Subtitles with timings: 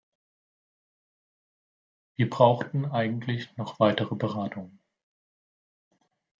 [2.15, 4.79] Wir brauchten eigentlich noch weitere Beratungen.